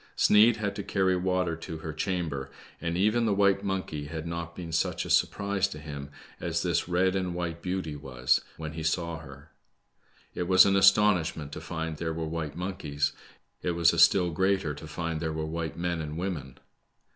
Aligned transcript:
Sneid 0.15 0.55
had 0.55 0.75
to 0.77 0.81
carry 0.83 1.15
water 1.15 1.55
to 1.55 1.77
her 1.77 1.93
chamber, 1.93 2.49
and 2.81 2.97
even 2.97 3.27
the 3.27 3.35
white 3.35 3.63
monkey 3.63 4.05
had 4.07 4.25
npt 4.25 4.55
been 4.55 4.71
such 4.71 5.05
a 5.05 5.11
surprise 5.11 5.67
to 5.67 5.77
him, 5.77 6.09
as 6.39 6.63
this 6.63 6.87
red 6.89 7.15
and 7.15 7.35
white^ 7.35 7.61
beauty 7.61 7.95
was 7.95 8.41
when 8.57 8.73
he 8.73 8.81
saw 8.81 9.19
her. 9.19 9.51
It 10.33 10.47
was 10.47 10.65
an 10.65 10.75
astonishment 10.75 11.51
to 11.51 11.61
find 11.61 11.97
there 11.97 12.15
were 12.15 12.25
white 12.25 12.55
monkeys. 12.55 13.11
It 13.61 13.73
was 13.73 13.93
a 13.93 13.99
still 13.99 14.31
greater 14.31 14.73
to 14.73 14.87
find 14.87 15.19
there 15.19 15.31
were 15.33 15.45
white 15.45 15.77
men 15.77 16.01
and 16.01 16.17
women. 16.17 16.57